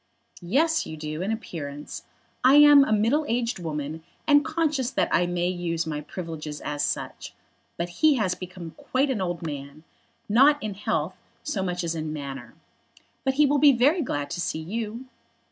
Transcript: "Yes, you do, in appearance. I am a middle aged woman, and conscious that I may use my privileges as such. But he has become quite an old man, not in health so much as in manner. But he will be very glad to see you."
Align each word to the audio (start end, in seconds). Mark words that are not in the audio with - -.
"Yes, 0.41 0.87
you 0.87 0.97
do, 0.97 1.21
in 1.21 1.31
appearance. 1.31 2.05
I 2.43 2.55
am 2.55 2.83
a 2.83 2.91
middle 2.91 3.23
aged 3.29 3.59
woman, 3.59 4.03
and 4.25 4.43
conscious 4.43 4.89
that 4.89 5.09
I 5.11 5.27
may 5.27 5.47
use 5.47 5.85
my 5.85 6.01
privileges 6.01 6.59
as 6.61 6.83
such. 6.83 7.35
But 7.77 7.89
he 8.01 8.15
has 8.15 8.33
become 8.33 8.71
quite 8.77 9.11
an 9.11 9.21
old 9.21 9.45
man, 9.45 9.83
not 10.27 10.57
in 10.63 10.73
health 10.73 11.15
so 11.43 11.61
much 11.61 11.83
as 11.83 11.93
in 11.93 12.11
manner. 12.11 12.55
But 13.23 13.35
he 13.35 13.45
will 13.45 13.59
be 13.59 13.73
very 13.73 14.01
glad 14.01 14.31
to 14.31 14.41
see 14.41 14.57
you." 14.59 15.05